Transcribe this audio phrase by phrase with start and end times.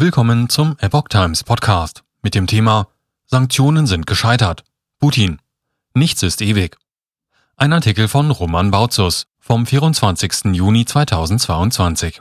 [0.00, 2.86] Willkommen zum Epoch Times Podcast mit dem Thema
[3.26, 4.62] Sanktionen sind gescheitert.
[5.00, 5.40] Putin.
[5.92, 6.76] Nichts ist ewig.
[7.56, 10.54] Ein Artikel von Roman Bautzus vom 24.
[10.54, 12.20] Juni 2022.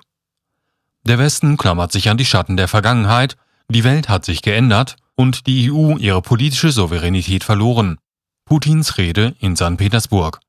[1.03, 3.37] Der Westen klammert sich an die Schatten der Vergangenheit,
[3.69, 7.99] die Welt hat sich geändert und die EU ihre politische Souveränität verloren.
[8.45, 9.77] Putins Rede in St.
[9.77, 10.39] Petersburg.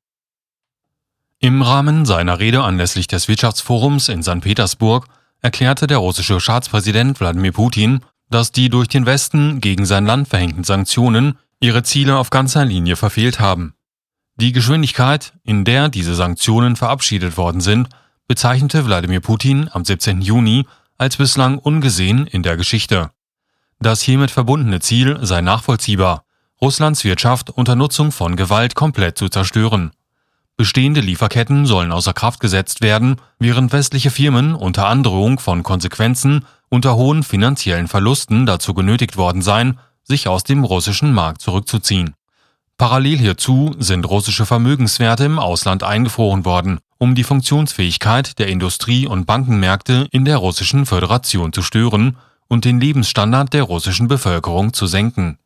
[1.41, 4.41] Im Rahmen seiner Rede anlässlich des Wirtschaftsforums in St.
[4.41, 5.07] Petersburg
[5.41, 8.01] erklärte der russische Staatspräsident Wladimir Putin,
[8.31, 12.97] dass die durch den Westen gegen sein Land verhängten Sanktionen ihre Ziele auf ganzer Linie
[12.97, 13.75] verfehlt haben.
[14.37, 17.89] Die Geschwindigkeit, in der diese Sanktionen verabschiedet worden sind,
[18.29, 20.21] bezeichnete Wladimir Putin am 17.
[20.21, 23.11] Juni als bislang ungesehen in der Geschichte.
[23.81, 26.25] Das hiermit verbundene Ziel sei nachvollziehbar,
[26.61, 29.93] Russlands Wirtschaft unter Nutzung von Gewalt komplett zu zerstören.
[30.59, 36.97] Bestehende Lieferketten sollen außer Kraft gesetzt werden, während westliche Firmen unter Androhung von Konsequenzen unter
[36.97, 42.15] hohen finanziellen Verlusten dazu genötigt worden seien, sich aus dem russischen Markt zurückzuziehen.
[42.77, 49.27] Parallel hierzu sind russische Vermögenswerte im Ausland eingefroren worden, um die Funktionsfähigkeit der Industrie- und
[49.27, 52.17] Bankenmärkte in der russischen Föderation zu stören
[52.49, 55.39] und den Lebensstandard der russischen Bevölkerung zu senken.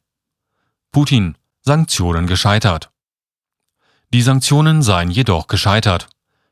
[0.91, 2.92] Putin Sanktionen gescheitert.
[4.12, 6.06] Die Sanktionen seien jedoch gescheitert.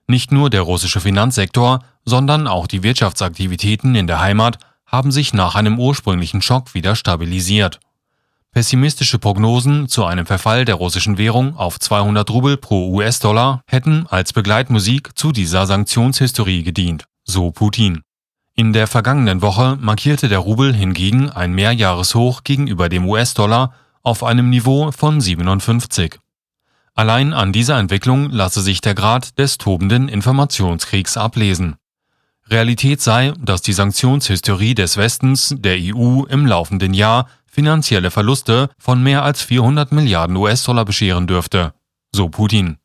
[0.06, 5.56] Nicht nur der russische Finanzsektor, sondern auch die Wirtschaftsaktivitäten in der Heimat haben sich nach
[5.56, 7.78] einem ursprünglichen Schock wieder stabilisiert.
[8.52, 14.32] Pessimistische Prognosen zu einem Verfall der russischen Währung auf 200 Rubel pro US-Dollar hätten als
[14.32, 18.00] Begleitmusik zu dieser Sanktionshistorie gedient, so Putin.
[18.54, 24.48] In der vergangenen Woche markierte der Rubel hingegen ein Mehrjahreshoch gegenüber dem US-Dollar auf einem
[24.48, 26.18] Niveau von 57.
[26.94, 31.76] Allein an dieser Entwicklung lasse sich der Grad des tobenden Informationskriegs ablesen.
[32.48, 39.02] Realität sei, dass die Sanktionshysterie des Westens der EU im laufenden Jahr finanzielle Verluste von
[39.02, 41.74] mehr als 400 Milliarden US-Dollar bescheren dürfte,
[42.12, 42.78] so Putin.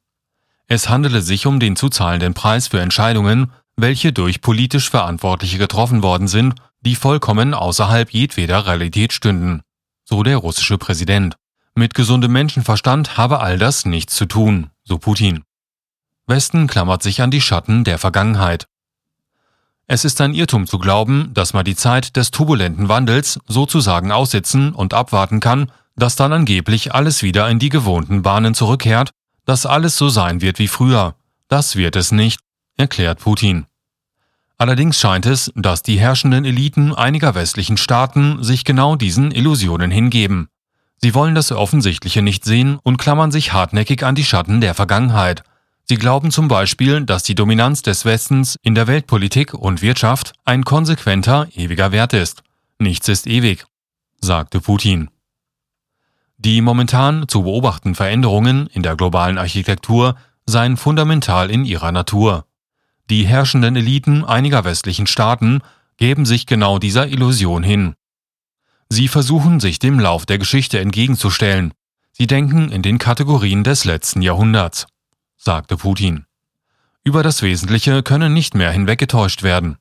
[0.67, 6.01] Es handele sich um den zu zahlenden Preis für Entscheidungen, welche durch politisch Verantwortliche getroffen
[6.01, 9.61] worden sind, die vollkommen außerhalb jedweder Realität stünden,
[10.03, 11.35] so der russische Präsident.
[11.77, 15.43] Mit gesundem Menschenverstand habe all das nichts zu tun, so Putin.
[16.25, 18.65] Westen klammert sich an die Schatten der Vergangenheit.
[19.85, 24.73] Es ist ein Irrtum zu glauben, dass man die Zeit des turbulenten Wandels sozusagen aussitzen
[24.73, 29.11] und abwarten kann, dass dann angeblich alles wieder in die gewohnten Bahnen zurückkehrt,
[29.43, 31.15] dass alles so sein wird wie früher.
[31.49, 32.39] Das wird es nicht,
[32.77, 33.65] erklärt Putin.
[34.57, 40.47] Allerdings scheint es, dass die herrschenden Eliten einiger westlichen Staaten sich genau diesen Illusionen hingeben.
[41.05, 45.43] Sie wollen das Offensichtliche nicht sehen und klammern sich hartnäckig an die Schatten der Vergangenheit.
[45.83, 50.65] Sie glauben zum Beispiel, dass die Dominanz des Westens in der Weltpolitik und Wirtschaft ein
[50.65, 52.41] konsequenter, ewiger Wert ist.
[52.79, 53.67] Nichts ist ewig,
[54.19, 55.11] sagte Putin.
[56.39, 60.15] Die momentan zu beobachten Veränderungen in der globalen Architektur
[60.47, 62.47] seien fundamental in ihrer Natur.
[63.11, 65.61] Die herrschenden Eliten einiger westlichen Staaten
[65.97, 67.93] geben sich genau dieser Illusion hin.
[68.89, 71.73] Sie versuchen sich dem Lauf der Geschichte entgegenzustellen.
[72.11, 74.87] Sie denken in den Kategorien des letzten Jahrhunderts,
[75.37, 76.25] sagte Putin.
[77.03, 79.77] Über das Wesentliche können nicht mehr hinweggetäuscht werden.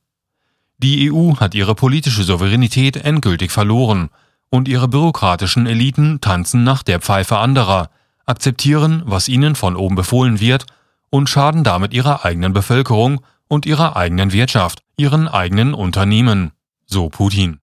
[0.79, 4.11] Die EU hat ihre politische Souveränität endgültig verloren
[4.51, 7.91] und ihre bürokratischen Eliten tanzen nach der Pfeife anderer,
[8.27, 10.67] akzeptieren, was ihnen von oben befohlen wird
[11.11, 16.53] und schaden damit ihrer eigenen Bevölkerung und ihrer eigenen Wirtschaft, ihren eigenen Unternehmen,
[16.87, 17.61] so Putin.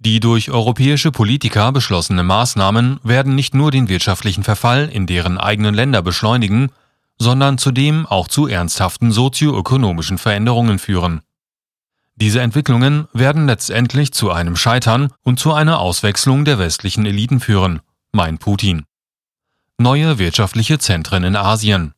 [0.00, 5.74] Die durch europäische Politiker beschlossenen Maßnahmen werden nicht nur den wirtschaftlichen Verfall in deren eigenen
[5.74, 6.70] Länder beschleunigen,
[7.18, 11.22] sondern zudem auch zu ernsthaften sozioökonomischen Veränderungen führen.
[12.14, 17.80] Diese Entwicklungen werden letztendlich zu einem Scheitern und zu einer Auswechslung der westlichen Eliten führen,
[18.12, 18.84] meint Putin.
[19.78, 21.94] Neue wirtschaftliche Zentren in Asien.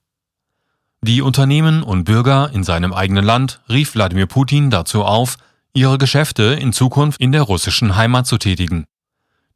[1.02, 5.38] Die Unternehmen und Bürger in seinem eigenen Land rief Wladimir Putin dazu auf,
[5.72, 8.86] ihre Geschäfte in Zukunft in der russischen Heimat zu tätigen.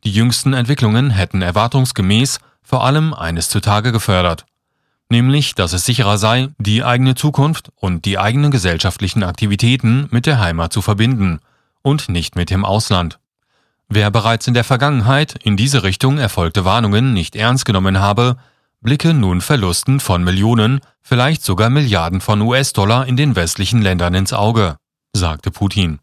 [0.05, 4.45] Die jüngsten Entwicklungen hätten erwartungsgemäß vor allem eines zutage gefördert,
[5.09, 10.41] nämlich dass es sicherer sei, die eigene Zukunft und die eigenen gesellschaftlichen Aktivitäten mit der
[10.41, 11.41] Heimat zu verbinden
[11.83, 13.19] und nicht mit dem Ausland.
[13.89, 18.37] Wer bereits in der Vergangenheit in diese Richtung erfolgte Warnungen nicht ernst genommen habe,
[18.81, 24.33] blicke nun Verlusten von Millionen, vielleicht sogar Milliarden von US-Dollar in den westlichen Ländern ins
[24.33, 24.77] Auge,
[25.13, 26.01] sagte Putin.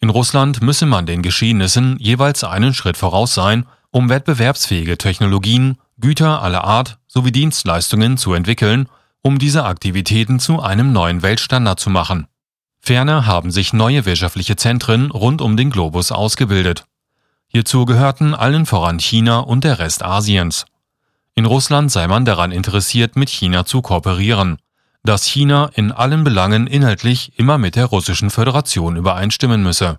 [0.00, 6.42] In Russland müsse man den Geschehnissen jeweils einen Schritt voraus sein, um wettbewerbsfähige Technologien, Güter
[6.42, 8.88] aller Art sowie Dienstleistungen zu entwickeln,
[9.20, 12.26] um diese Aktivitäten zu einem neuen Weltstandard zu machen.
[12.80, 16.84] Ferner haben sich neue wirtschaftliche Zentren rund um den Globus ausgebildet.
[17.48, 20.64] Hierzu gehörten allen voran China und der Rest Asiens.
[21.34, 24.56] In Russland sei man daran interessiert, mit China zu kooperieren,
[25.02, 29.98] dass China in allen Belangen inhaltlich immer mit der russischen Föderation übereinstimmen müsse.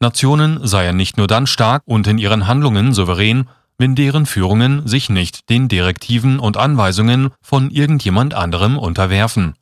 [0.00, 5.10] Nationen seien nicht nur dann stark und in ihren Handlungen souverän, wenn deren Führungen sich
[5.10, 9.54] nicht den Direktiven und Anweisungen von irgendjemand anderem unterwerfen.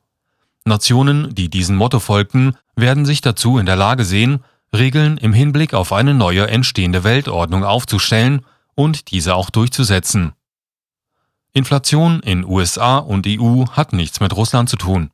[0.64, 4.40] Nationen, die diesem Motto folgten, werden sich dazu in der Lage sehen,
[4.72, 8.44] Regeln im Hinblick auf eine neue entstehende Weltordnung aufzustellen
[8.74, 10.32] und diese auch durchzusetzen.
[11.52, 15.10] Inflation in USA und EU hat nichts mit Russland zu tun.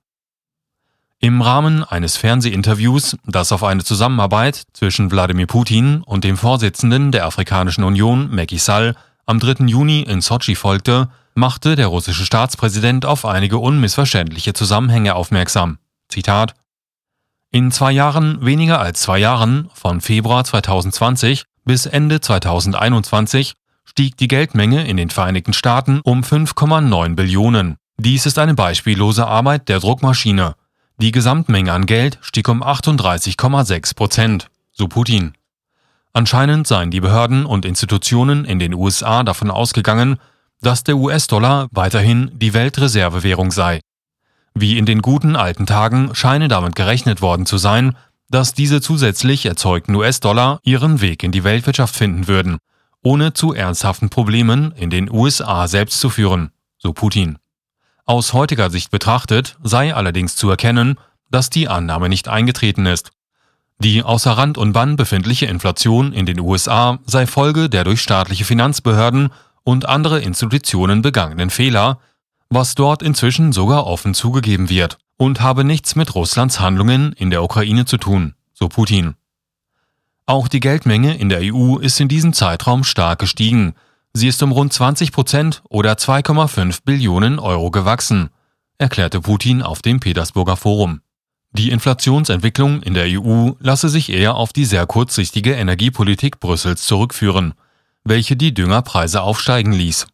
[1.20, 7.24] Im Rahmen eines Fernsehinterviews, das auf eine Zusammenarbeit zwischen Wladimir Putin und dem Vorsitzenden der
[7.24, 8.94] Afrikanischen Union, Macky Sall,
[9.24, 9.64] am 3.
[9.64, 15.78] Juni in Sochi folgte, machte der russische Staatspräsident auf einige unmissverständliche Zusammenhänge aufmerksam.
[16.08, 16.54] Zitat
[17.50, 23.54] In zwei Jahren, weniger als zwei Jahren, von Februar 2020 bis Ende 2021,
[23.94, 27.76] stieg die Geldmenge in den Vereinigten Staaten um 5,9 Billionen.
[27.96, 30.56] Dies ist eine beispiellose Arbeit der Druckmaschine.
[30.96, 35.34] Die Gesamtmenge an Geld stieg um 38,6 Prozent, so Putin.
[36.12, 40.16] Anscheinend seien die Behörden und Institutionen in den USA davon ausgegangen,
[40.60, 43.78] dass der US-Dollar weiterhin die Weltreservewährung sei.
[44.54, 47.96] Wie in den guten alten Tagen scheine damit gerechnet worden zu sein,
[48.28, 52.58] dass diese zusätzlich erzeugten US-Dollar ihren Weg in die Weltwirtschaft finden würden,
[53.04, 57.38] ohne zu ernsthaften Problemen in den USA selbst zu führen, so Putin.
[58.06, 60.98] Aus heutiger Sicht betrachtet sei allerdings zu erkennen,
[61.30, 63.12] dass die Annahme nicht eingetreten ist.
[63.78, 68.44] Die außer Rand und Bann befindliche Inflation in den USA sei Folge der durch staatliche
[68.44, 69.30] Finanzbehörden
[69.64, 71.98] und andere Institutionen begangenen Fehler,
[72.50, 77.42] was dort inzwischen sogar offen zugegeben wird, und habe nichts mit Russlands Handlungen in der
[77.42, 79.14] Ukraine zu tun, so Putin.
[80.26, 83.74] Auch die Geldmenge in der EU ist in diesem Zeitraum stark gestiegen.
[84.12, 88.30] Sie ist um rund 20 Prozent oder 2,5 Billionen Euro gewachsen,
[88.78, 91.00] erklärte Putin auf dem Petersburger Forum.
[91.52, 97.54] Die Inflationsentwicklung in der EU lasse sich eher auf die sehr kurzsichtige Energiepolitik Brüssels zurückführen
[98.04, 100.06] welche die Düngerpreise aufsteigen ließ.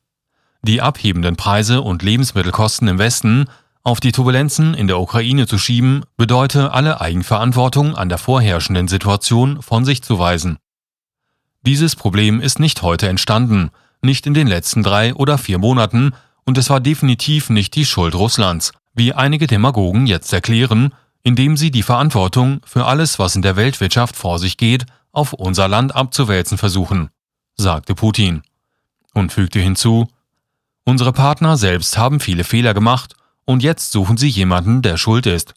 [0.62, 3.46] Die abhebenden Preise und Lebensmittelkosten im Westen
[3.82, 9.62] auf die Turbulenzen in der Ukraine zu schieben, bedeute alle Eigenverantwortung an der vorherrschenden Situation
[9.62, 10.58] von sich zu weisen.
[11.62, 13.70] Dieses Problem ist nicht heute entstanden,
[14.02, 16.12] nicht in den letzten drei oder vier Monaten,
[16.44, 21.70] und es war definitiv nicht die Schuld Russlands, wie einige Demagogen jetzt erklären, indem sie
[21.70, 26.58] die Verantwortung für alles, was in der Weltwirtschaft vor sich geht, auf unser Land abzuwälzen
[26.58, 27.10] versuchen
[27.60, 28.42] sagte Putin
[29.14, 30.08] und fügte hinzu,
[30.84, 33.14] Unsere Partner selbst haben viele Fehler gemacht
[33.50, 35.54] und jetzt suchen sie jemanden, der schuld ist.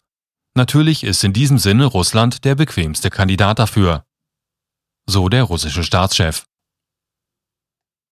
[0.56, 4.04] Natürlich ist in diesem Sinne Russland der bequemste Kandidat dafür.
[5.06, 6.46] So der russische Staatschef.